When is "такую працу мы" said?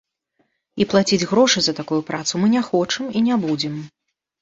1.81-2.53